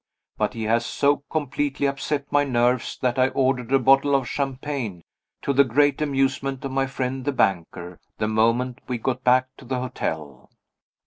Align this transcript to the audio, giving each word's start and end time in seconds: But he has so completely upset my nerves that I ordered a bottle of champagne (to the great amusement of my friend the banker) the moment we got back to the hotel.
But 0.35 0.55
he 0.55 0.63
has 0.63 0.83
so 0.83 1.17
completely 1.29 1.85
upset 1.87 2.31
my 2.31 2.43
nerves 2.43 2.97
that 3.03 3.19
I 3.19 3.27
ordered 3.27 3.71
a 3.71 3.77
bottle 3.77 4.15
of 4.15 4.27
champagne 4.27 5.03
(to 5.43 5.53
the 5.53 5.63
great 5.63 6.01
amusement 6.01 6.65
of 6.65 6.71
my 6.71 6.87
friend 6.87 7.23
the 7.23 7.31
banker) 7.31 7.99
the 8.17 8.27
moment 8.27 8.79
we 8.87 8.97
got 8.97 9.23
back 9.23 9.49
to 9.57 9.65
the 9.65 9.77
hotel. 9.79 10.49